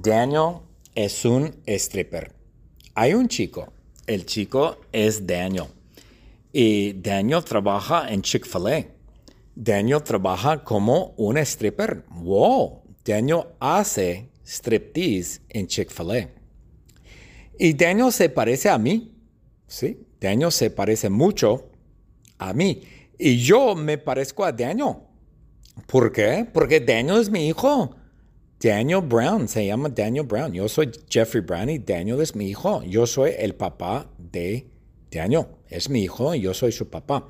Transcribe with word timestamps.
Daniel 0.00 0.60
es 0.94 1.24
un 1.24 1.56
stripper. 1.66 2.32
Hay 2.94 3.14
un 3.14 3.26
chico. 3.26 3.72
El 4.06 4.26
chico 4.26 4.78
es 4.92 5.26
Daniel. 5.26 5.66
Y 6.52 6.92
Daniel 6.92 7.42
trabaja 7.42 8.08
en 8.08 8.22
Chick-fil-A. 8.22 8.86
Daniel 9.56 10.02
trabaja 10.04 10.62
como 10.62 11.14
un 11.16 11.36
stripper. 11.38 12.04
¡Wow! 12.10 12.82
Daniel 13.04 13.42
hace 13.58 14.28
striptease 14.46 15.40
en 15.48 15.66
Chick-fil-A. 15.66 16.28
Y 17.58 17.72
Daniel 17.72 18.12
se 18.12 18.28
parece 18.28 18.68
a 18.68 18.78
mí. 18.78 19.12
Sí, 19.66 20.06
Daniel 20.20 20.52
se 20.52 20.70
parece 20.70 21.10
mucho 21.10 21.70
a 22.38 22.52
mí. 22.52 22.82
Y 23.18 23.38
yo 23.38 23.74
me 23.74 23.98
parezco 23.98 24.44
a 24.44 24.52
Daniel. 24.52 24.94
¿Por 25.88 26.12
qué? 26.12 26.46
Porque 26.52 26.78
Daniel 26.78 27.20
es 27.20 27.28
mi 27.28 27.48
hijo. 27.48 27.97
Daniel 28.60 29.02
Brown, 29.02 29.46
se 29.46 29.66
llama 29.66 29.88
Daniel 29.88 30.26
Brown. 30.26 30.52
Yo 30.52 30.68
soy 30.68 30.90
Jeffrey 31.08 31.42
Brown 31.42 31.70
y 31.70 31.78
Daniel 31.78 32.20
es 32.20 32.34
mi 32.34 32.48
hijo. 32.48 32.82
Yo 32.82 33.06
soy 33.06 33.32
el 33.38 33.54
papá 33.54 34.10
de 34.18 34.66
Daniel. 35.12 35.46
Es 35.68 35.88
mi 35.88 36.02
hijo 36.02 36.34
y 36.34 36.40
yo 36.40 36.52
soy 36.52 36.72
su 36.72 36.88
papá. 36.88 37.28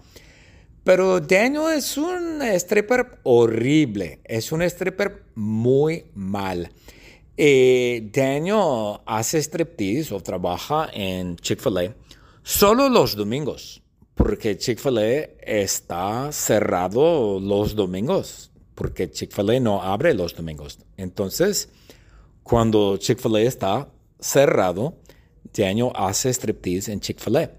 Pero 0.85 1.21
Daniel 1.21 1.77
es 1.77 1.99
un 1.99 2.41
stripper 2.41 3.19
horrible. 3.25 4.21
Es 4.25 4.53
un 4.53 4.63
stripper 4.63 5.25
muy 5.35 6.07
mal. 6.15 6.71
Eh, 7.37 8.09
Daniel 8.11 9.01
hace 9.05 9.43
striptease 9.43 10.15
o 10.15 10.21
trabaja 10.21 10.89
en 10.95 11.37
Chick-fil-A 11.37 11.95
solo 12.43 12.89
los 12.89 13.15
domingos. 13.15 13.83
Porque 14.15 14.57
Chick-fil-A 14.57 15.29
está 15.43 16.33
cerrado 16.33 17.39
los 17.39 17.75
domingos 17.77 18.51
porque 18.79 19.11
Chick-fil-A 19.11 19.59
no 19.59 19.83
abre 19.83 20.15
los 20.15 20.37
domingos. 20.37 20.79
Entonces, 20.97 21.69
cuando 22.45 22.97
Chick-fil-A 22.97 23.41
está 23.41 23.89
cerrado, 24.21 24.95
Daniel 25.53 25.91
hace 25.97 26.33
striptease 26.33 26.93
en 26.93 27.01
Chick-fil-A. 27.01 27.51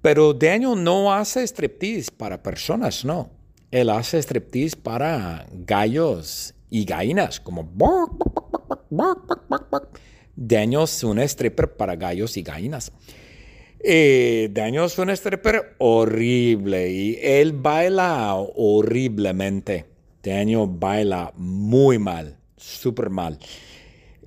Pero 0.00 0.32
Daniel 0.32 0.82
no 0.82 1.12
hace 1.12 1.46
striptease 1.46 2.10
para 2.10 2.42
personas, 2.42 3.04
no. 3.04 3.28
Él 3.70 3.90
hace 3.90 4.18
striptease 4.18 4.78
para 4.78 5.46
gallos 5.52 6.54
y 6.70 6.86
gallinas, 6.86 7.38
como 7.38 7.70
Daniel 10.34 10.84
es 10.84 11.04
un 11.04 11.18
stripper 11.18 11.76
para 11.76 11.96
gallos 11.96 12.34
y 12.38 12.42
gallinas. 12.42 12.92
Eh, 13.80 14.48
Daniel 14.52 14.84
es 14.84 14.98
un 14.98 15.10
stripper 15.10 15.74
horrible 15.76 16.90
y 16.90 17.18
él 17.20 17.52
baila 17.52 18.34
horriblemente. 18.36 19.95
Daniel 20.26 20.66
baila 20.68 21.32
muy 21.36 21.98
mal, 21.98 22.36
súper 22.56 23.10
mal. 23.10 23.38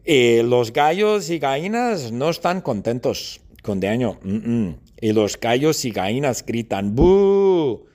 Eh, 0.06 0.42
los 0.46 0.72
gallos 0.72 1.30
y 1.30 1.40
gallinas 1.40 2.12
no 2.12 2.30
están 2.30 2.62
contentos 2.62 3.42
con 3.62 3.82
Daniel. 3.82 4.14
Y 5.02 5.12
los 5.12 5.38
gallos 5.38 5.84
y 5.84 5.92
gallinas 5.92 6.46
gritan 6.46 6.96
¡bu! 6.96 7.86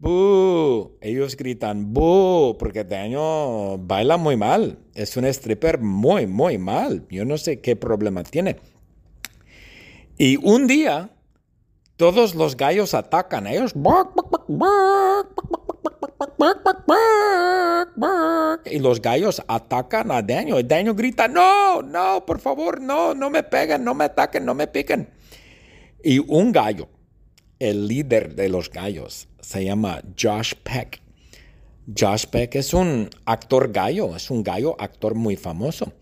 ¡bu! 0.00 0.98
Ellos 1.00 1.36
gritan 1.36 1.94
¡bu! 1.94 2.56
Porque 2.58 2.82
Daniel 2.82 3.78
baila 3.78 4.16
muy 4.16 4.36
mal. 4.36 4.78
Es 4.94 5.16
un 5.16 5.24
stripper 5.24 5.78
muy, 5.78 6.26
muy 6.26 6.58
mal. 6.58 7.06
Yo 7.08 7.24
no 7.24 7.38
sé 7.38 7.60
qué 7.60 7.76
problema 7.76 8.24
tiene. 8.24 8.56
Y 10.18 10.36
un 10.36 10.66
día, 10.66 11.10
todos 11.96 12.34
los 12.34 12.56
gallos 12.56 12.94
atacan 12.94 13.46
a 13.46 13.52
ellos. 13.52 13.72
Y 18.64 18.78
los 18.78 19.00
gallos 19.00 19.42
atacan 19.46 20.10
a 20.10 20.22
Daniel. 20.22 20.60
Y 20.60 20.62
Daniel 20.64 20.94
grita, 20.94 21.28
no, 21.28 21.82
no, 21.82 22.24
por 22.26 22.40
favor, 22.40 22.80
no, 22.80 23.14
no 23.14 23.30
me 23.30 23.42
peguen, 23.42 23.84
no 23.84 23.94
me 23.94 24.04
ataquen, 24.04 24.44
no 24.44 24.54
me 24.54 24.66
piquen. 24.66 25.08
Y 26.02 26.18
un 26.18 26.52
gallo, 26.52 26.88
el 27.58 27.88
líder 27.88 28.34
de 28.34 28.48
los 28.48 28.70
gallos, 28.70 29.28
se 29.40 29.64
llama 29.64 30.02
Josh 30.20 30.54
Peck. 30.62 31.00
Josh 31.98 32.26
Peck 32.26 32.54
es 32.56 32.72
un 32.72 33.10
actor 33.26 33.70
gallo, 33.70 34.16
es 34.16 34.30
un 34.30 34.42
gallo 34.42 34.76
actor 34.78 35.14
muy 35.14 35.36
famoso. 35.36 35.92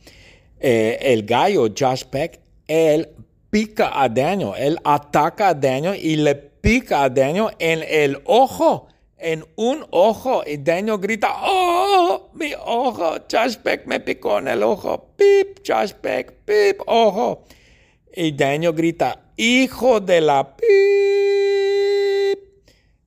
Eh, 0.61 0.99
el 1.01 1.25
gallo 1.25 1.69
Josh 1.77 2.05
Peck, 2.05 2.41
él 2.69 3.09
pica 3.51 4.01
a 4.01 4.09
Daniel, 4.09 4.53
él 4.57 4.79
ataca 4.85 5.49
a 5.49 5.55
Daniel 5.55 5.99
y 6.01 6.17
le 6.17 6.35
pica 6.35 7.03
a 7.05 7.11
Daniel 7.11 7.49
en 7.59 7.83
el 7.87 8.23
ojo 8.25 8.89
en 9.23 9.47
un 9.55 9.87
ojo 9.91 10.43
y 10.45 10.57
Daniel 10.59 10.99
grita, 10.99 11.29
¡Oh, 11.43 12.31
mi 12.35 12.53
ojo! 12.55 13.19
Josh 13.31 13.57
me 13.87 14.01
picó 14.01 14.39
en 14.39 14.49
el 14.49 14.63
ojo. 14.65 15.15
¡Pip! 15.17 15.61
Josh 15.67 15.93
¡pip! 15.95 16.81
¡Ojo! 16.87 17.45
Y 18.15 18.33
Daniel 18.33 18.73
grita, 18.73 19.33
¡Hijo 19.37 20.01
de 20.01 20.21
la 20.21 20.57
pip! 20.57 20.67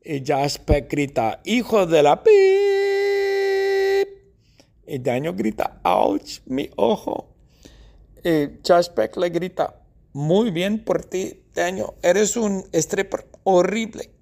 Y 0.04 0.24
Josh 0.26 0.58
grita, 0.90 1.42
¡Hijo 1.44 1.86
de 1.86 2.02
la 2.02 2.24
pip! 2.24 2.34
Y 4.88 5.00
Daniel 5.00 5.36
grita, 5.36 5.82
¡Ouch! 5.84 6.40
Mi 6.46 6.70
ojo. 6.78 7.28
Y 8.24 8.62
Josh 8.66 8.88
le 9.18 9.30
grita, 9.30 9.82
Muy 10.14 10.52
bien 10.52 10.84
por 10.84 11.04
ti, 11.04 11.44
Daniel. 11.54 11.88
Eres 12.02 12.38
un 12.38 12.64
stripper 12.72 13.26
horrible. 13.44 14.15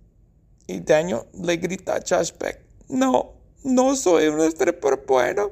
Y 0.68 0.79
Daniel 0.79 1.22
le 1.34 1.57
grita 1.57 1.96
a 1.96 2.01
Josh 2.07 2.31
Peck, 2.31 2.59
no, 2.90 3.34
no 3.63 3.96
soy 3.96 4.28
un 4.28 4.40
stripper 4.41 5.03
bueno. 5.06 5.51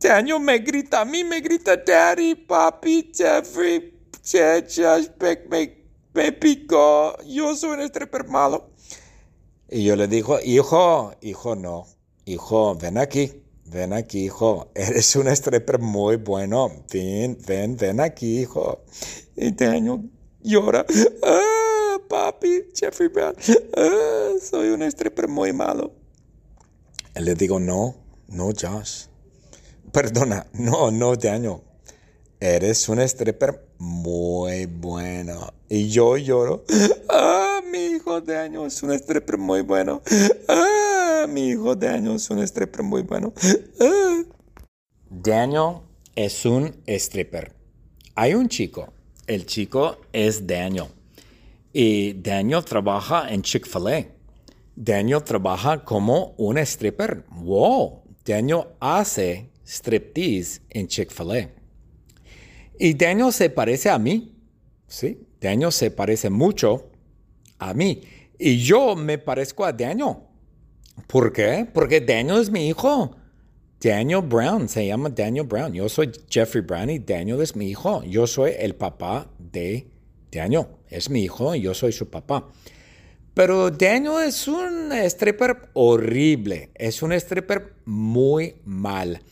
Daniel 0.00 0.40
me 0.40 0.58
grita, 0.58 1.02
a 1.02 1.04
mí 1.04 1.22
me 1.22 1.40
grita, 1.40 1.76
Daddy, 1.76 2.34
Papi, 2.34 3.12
Jeffrey, 3.14 3.92
Josh 4.24 5.08
Peck 5.18 5.48
me, 5.50 5.76
me 6.14 6.32
picó, 6.32 7.16
yo 7.24 7.54
soy 7.54 7.70
un 7.78 7.82
stripper 7.82 8.26
malo. 8.26 8.70
Y 9.70 9.84
yo 9.84 9.96
le 9.96 10.08
digo, 10.08 10.38
hijo, 10.44 11.12
hijo 11.20 11.54
no, 11.54 11.86
hijo, 12.24 12.74
ven 12.74 12.98
aquí, 12.98 13.42
ven 13.66 13.92
aquí, 13.92 14.24
hijo, 14.24 14.70
eres 14.74 15.14
un 15.16 15.28
stripper 15.28 15.78
muy 15.78 16.16
bueno, 16.16 16.70
ven, 16.92 17.38
ven, 17.46 17.76
ven 17.76 18.00
aquí, 18.00 18.40
hijo. 18.40 18.82
Y 19.36 19.52
Daniel 19.52 20.10
llora. 20.42 20.84
¡Ah! 21.22 21.61
Papi, 22.08 22.64
Jeffrey 22.74 23.08
Brown, 23.08 23.34
ah, 23.76 24.30
soy 24.40 24.68
un 24.70 24.82
stripper 24.82 25.28
muy 25.28 25.52
malo. 25.52 25.92
Le 27.14 27.34
digo, 27.34 27.58
no, 27.58 27.94
no, 28.28 28.50
Josh. 28.58 29.06
Perdona, 29.92 30.46
no, 30.54 30.90
no, 30.90 31.16
Daniel. 31.16 31.60
Eres 32.40 32.88
un 32.88 32.98
stripper 33.00 33.68
muy 33.78 34.66
bueno. 34.66 35.52
Y 35.68 35.90
yo 35.90 36.16
lloro. 36.16 36.64
Ah, 37.08 37.60
mi 37.70 37.96
hijo 37.96 38.20
Daniel 38.20 38.66
es 38.66 38.82
un 38.82 38.92
stripper 38.92 39.38
muy 39.38 39.60
bueno. 39.60 40.02
Ah, 40.48 41.26
mi 41.28 41.50
hijo 41.50 41.76
Daniel 41.76 42.16
es 42.16 42.30
un 42.30 42.38
stripper 42.40 42.82
muy 42.82 43.02
bueno. 43.02 43.32
Ah. 43.80 44.22
Daniel 45.10 45.82
es 46.16 46.44
un 46.46 46.74
stripper. 46.86 47.52
Hay 48.14 48.34
un 48.34 48.48
chico. 48.48 48.92
El 49.26 49.46
chico 49.46 49.98
es 50.12 50.46
Daniel. 50.46 50.86
Y 51.72 52.14
Daniel 52.14 52.64
trabaja 52.64 53.32
en 53.32 53.42
Chick-fil-A. 53.42 54.06
Daniel 54.74 55.22
trabaja 55.22 55.84
como 55.84 56.34
un 56.36 56.58
stripper. 56.58 57.24
¡Wow! 57.30 58.02
Daniel 58.24 58.64
hace 58.80 59.50
striptease 59.64 60.60
en 60.70 60.86
Chick-fil-A. 60.86 61.48
Y 62.78 62.94
Daniel 62.94 63.32
se 63.32 63.48
parece 63.48 63.90
a 63.90 63.98
mí. 63.98 64.34
Sí, 64.86 65.18
Daniel 65.40 65.72
se 65.72 65.90
parece 65.90 66.28
mucho 66.28 66.90
a 67.58 67.72
mí. 67.72 68.02
Y 68.38 68.58
yo 68.58 68.96
me 68.96 69.18
parezco 69.18 69.64
a 69.64 69.72
Daniel. 69.72 70.16
¿Por 71.06 71.32
qué? 71.32 71.66
Porque 71.72 72.00
Daniel 72.00 72.40
es 72.40 72.50
mi 72.50 72.68
hijo. 72.68 73.16
Daniel 73.80 74.22
Brown, 74.22 74.68
se 74.68 74.86
llama 74.86 75.08
Daniel 75.08 75.46
Brown. 75.46 75.72
Yo 75.72 75.88
soy 75.88 76.12
Jeffrey 76.28 76.62
Brown 76.62 76.90
y 76.90 76.98
Daniel 76.98 77.40
es 77.40 77.56
mi 77.56 77.68
hijo. 77.68 78.02
Yo 78.04 78.26
soy 78.26 78.52
el 78.58 78.74
papá 78.74 79.30
de 79.38 79.88
Daniel 80.32 80.66
es 80.88 81.10
mi 81.10 81.22
hijo 81.22 81.54
y 81.54 81.60
yo 81.60 81.74
soy 81.74 81.92
su 81.92 82.08
papá. 82.08 82.48
Pero 83.34 83.70
Daniel 83.70 84.24
es 84.26 84.48
un 84.48 84.92
stripper 84.92 85.70
horrible, 85.74 86.70
es 86.74 87.02
un 87.02 87.12
stripper 87.12 87.74
muy 87.84 88.56
mal. 88.64 89.22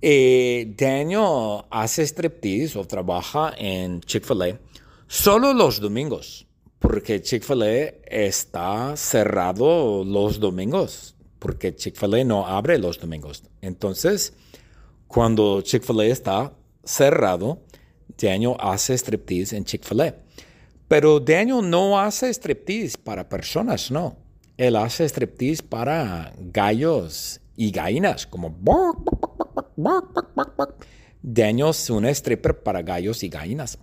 Eh, 0.00 0.74
Daniel 0.76 1.64
hace 1.70 2.06
striptease 2.06 2.78
o 2.78 2.86
trabaja 2.86 3.52
en 3.56 4.00
Chick-fil-A 4.00 4.58
solo 5.06 5.52
los 5.52 5.80
domingos, 5.80 6.46
porque 6.78 7.22
Chick-fil-A 7.22 7.94
está 8.06 8.96
cerrado 8.96 10.04
los 10.04 10.40
domingos, 10.40 11.16
porque 11.38 11.74
Chick-fil-A 11.74 12.24
no 12.24 12.46
abre 12.46 12.78
los 12.78 12.98
domingos. 13.00 13.44
Entonces, 13.62 14.34
cuando 15.06 15.62
Chick-fil-A 15.62 16.04
está 16.06 16.52
cerrado, 16.84 17.62
Daniel 18.20 18.54
hace 18.58 18.94
striptease 18.94 19.56
en 19.56 19.64
Chick-fil-A. 19.64 20.25
Pero 20.88 21.18
Daniel 21.18 21.68
no 21.68 21.98
hace 21.98 22.32
striptease 22.32 22.96
para 22.98 23.28
personas, 23.28 23.90
no. 23.90 24.16
Él 24.56 24.76
hace 24.76 25.04
striptease 25.04 25.62
para 25.62 26.32
gallos 26.38 27.40
y 27.56 27.70
gallinas, 27.70 28.26
como 28.26 28.54
Daniel 31.22 31.70
es 31.70 31.90
un 31.90 32.06
stripper 32.06 32.62
para 32.62 32.82
gallos 32.82 33.22
y 33.22 33.28
gallinas. 33.28 33.78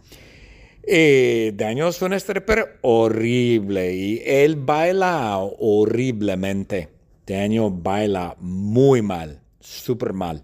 Eh, 0.85 1.53
Daniel 1.55 1.87
es 1.87 2.01
un 2.01 2.13
stripper 2.13 2.79
horrible 2.81 3.95
y 3.95 4.21
él 4.25 4.55
baila 4.55 5.37
horriblemente. 5.37 6.89
Daniel 7.25 7.69
baila 7.71 8.35
muy 8.39 9.01
mal, 9.01 9.39
súper 9.59 10.13
mal. 10.13 10.41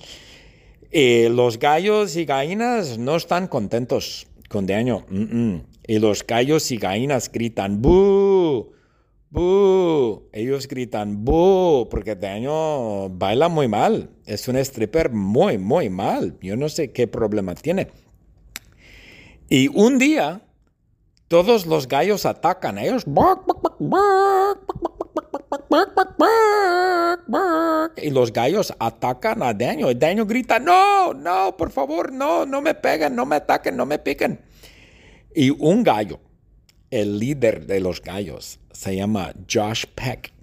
Eh, 0.92 1.30
los 1.30 1.60
gallos 1.60 2.16
y 2.16 2.26
gallinas 2.26 2.98
no 2.98 3.16
están 3.16 3.48
contentos 3.48 4.28
con 4.50 4.66
Daniel. 4.66 5.64
Y 5.88 6.00
los 6.00 6.28
gallos 6.28 6.70
y 6.72 6.78
gallinas 6.78 7.32
gritan 7.32 7.82
¡Bú! 7.82 8.74
¡Bú! 9.30 10.24
Ellos 10.34 10.68
gritan 10.68 11.24
¡Bú! 11.24 11.88
Porque 11.90 12.16
Daniel 12.16 13.10
baila 13.12 13.48
muy 13.48 13.70
mal. 13.70 14.10
Es 14.26 14.48
un 14.50 14.58
stripper 14.58 15.12
muy, 15.12 15.58
muy 15.58 15.90
mal. 15.90 16.36
Yo 16.42 16.58
no 16.58 16.68
sé 16.68 16.92
qué 16.92 17.08
problema 17.08 17.56
tiene. 17.56 17.88
Y 19.48 19.68
un 19.70 19.98
día, 19.98 20.42
todos 21.28 21.66
los 21.66 21.88
gallos 21.88 22.26
atacan. 22.26 22.78
Ellos 22.78 23.06
y 27.98 28.10
los 28.12 28.32
gallos 28.32 28.74
atacan 28.80 29.42
a 29.44 29.54
Daniel. 29.54 29.92
Y 29.92 29.96
Daniel 29.96 30.26
grita, 30.26 30.60
no, 30.60 31.14
no, 31.14 31.56
por 31.58 31.72
favor, 31.72 32.12
no, 32.12 32.46
no 32.46 32.62
me 32.62 32.74
peguen, 32.74 33.16
no 33.16 33.26
me 33.26 33.38
ataquen, 33.38 33.76
no 33.76 33.86
me 33.86 34.00
piquen. 34.00 34.40
Y 35.34 35.50
un 35.50 35.84
gallo, 35.84 36.20
el 36.90 37.20
líder 37.20 37.66
de 37.66 37.80
los 37.80 38.02
gallos, 38.02 38.60
se 38.72 38.96
llama 38.96 39.34
Josh 39.52 39.86
Peck. 39.96 40.34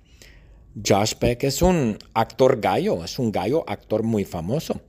Josh 0.85 1.14
Peck 1.14 1.44
es 1.44 1.62
un 1.62 1.97
actor 2.12 2.61
gallo, 2.61 3.02
es 3.05 3.19
un 3.19 3.32
gallo 3.32 3.64
actor 3.67 4.02
muy 4.02 4.25
famoso. 4.25 4.81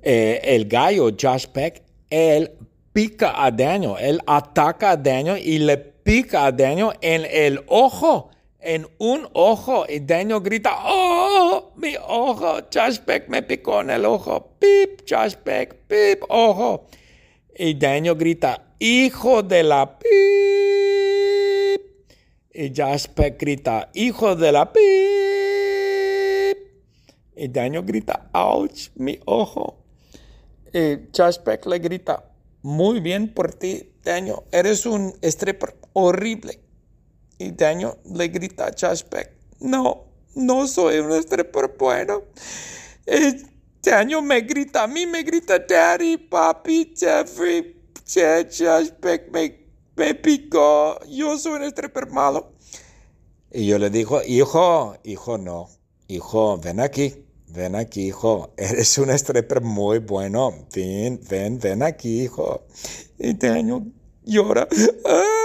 Eh, 0.00 0.40
el 0.42 0.66
gallo 0.66 1.10
Josh 1.20 1.46
Peck, 1.46 1.82
él 2.08 2.52
pica 2.92 3.44
a 3.44 3.50
Daniel, 3.50 3.94
él 4.00 4.20
ataca 4.26 4.92
a 4.92 4.96
Daniel 4.96 5.38
y 5.38 5.58
le 5.58 5.76
pica 5.76 6.46
a 6.46 6.52
Daniel 6.52 6.90
en 7.00 7.26
el 7.30 7.60
ojo, 7.66 8.30
en 8.60 8.86
un 8.98 9.28
ojo. 9.32 9.84
Y 9.88 10.00
Daniel 10.00 10.40
grita, 10.40 10.76
¡Oh, 10.84 11.72
mi 11.76 11.96
ojo! 11.96 12.58
Josh 12.72 12.98
me 13.28 13.42
picó 13.42 13.80
en 13.80 13.90
el 13.90 14.04
ojo. 14.04 14.54
¡Pip! 14.58 15.02
Josh 15.08 15.34
¡pip! 15.36 16.22
¡Ojo! 16.28 16.86
Y 17.56 17.74
Daniel 17.74 18.16
grita, 18.16 18.74
¡Hijo 18.78 19.42
de 19.42 19.62
la 19.62 19.98
pip! 19.98 20.08
Y 22.52 22.72
Josh 22.76 23.06
grita, 23.38 23.90
¡Hijo 23.94 24.36
de 24.36 24.52
la 24.52 24.72
pip! 24.72 24.82
Y 27.36 27.48
Daniel 27.48 27.84
grita, 27.84 28.30
¡Ouch! 28.32 28.90
Mi 28.96 29.18
ojo. 29.24 29.78
Y 30.72 31.08
Josh 31.16 31.38
le 31.66 31.78
grita, 31.78 32.24
muy 32.62 33.00
bien 33.00 33.32
por 33.32 33.54
ti, 33.54 33.92
Daniel. 34.02 34.40
Eres 34.52 34.84
un 34.86 35.14
stripper 35.22 35.76
horrible. 35.92 36.67
Y 37.38 37.52
Daniel 37.52 37.92
le 38.04 38.28
grita 38.28 38.66
a 38.66 38.72
Josh 38.78 39.04
Peck, 39.04 39.30
no, 39.60 40.04
no 40.34 40.66
soy 40.66 40.98
un 40.98 41.12
stripper 41.12 41.74
bueno. 41.78 42.22
Eh, 43.06 43.42
Daniel 43.82 44.22
me 44.22 44.40
grita, 44.40 44.82
a 44.82 44.86
mí 44.86 45.06
me 45.06 45.22
grita 45.22 45.58
Daddy, 45.58 46.16
Papi, 46.16 46.94
Jeffrey, 46.96 47.76
Josh 48.04 48.90
Peck 49.00 49.30
me, 49.32 49.66
me 49.96 50.14
picó. 50.14 50.98
Yo 51.06 51.38
soy 51.38 51.60
un 51.60 51.64
stripper 51.64 52.10
malo. 52.10 52.52
Y 53.52 53.66
yo 53.66 53.78
le 53.78 53.88
digo, 53.88 54.20
hijo, 54.26 54.96
hijo, 55.04 55.38
no. 55.38 55.70
Hijo, 56.08 56.58
ven 56.58 56.80
aquí. 56.80 57.24
Ven 57.46 57.76
aquí, 57.76 58.08
hijo. 58.08 58.52
Eres 58.56 58.98
un 58.98 59.10
stripper 59.10 59.62
muy 59.62 59.98
bueno. 60.00 60.66
Ven, 60.74 61.20
ven, 61.30 61.58
ven 61.58 61.82
aquí, 61.82 62.24
hijo. 62.24 62.66
Y 63.18 63.32
Daniel 63.34 63.92
llora. 64.24 64.68
Ah, 65.06 65.37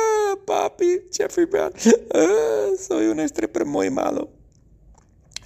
Jeffrey 1.13 1.45
Brown. 1.45 1.71
Ah, 2.13 2.69
soy 2.79 3.07
un 3.07 3.19
stripper 3.19 3.65
muy 3.65 3.89
malo. 3.89 4.29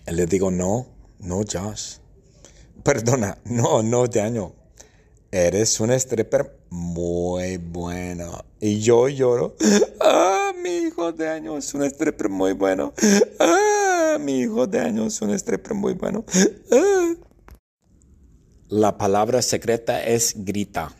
Le 0.08 0.26
digo, 0.26 0.50
no, 0.50 0.88
no, 1.20 1.42
Josh. 1.44 1.98
Perdona, 2.84 3.38
no, 3.46 3.84
no, 3.84 4.08
Daniel. 4.08 4.54
Eres 5.32 5.80
un 5.82 5.92
stripper 5.92 6.58
muy 6.70 7.58
bueno. 7.58 8.46
Y 8.60 8.80
yo 8.80 9.10
lloro. 9.10 9.56
Ah, 10.00 10.54
mi 10.64 10.88
hijo 10.88 11.12
Daniel 11.12 11.58
es 11.58 11.74
un 11.74 11.84
stripper 11.84 12.30
muy 12.30 12.54
bueno. 12.54 12.94
Ah, 13.40 14.18
mi 14.20 14.40
hijo 14.40 14.66
Daniel 14.68 15.08
es 15.08 15.22
un 15.22 15.32
stripper 15.32 15.74
muy 15.74 15.94
bueno. 15.94 16.24
Ah. 16.72 17.14
La 18.70 18.98
palabra 18.98 19.42
secreta 19.42 20.02
es 20.04 20.34
grita. 20.38 20.94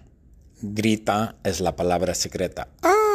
Grita 0.62 1.38
es 1.44 1.62
la 1.62 1.76
palabra 1.76 2.14
secreta. 2.14 2.68
Ah. 2.82 3.07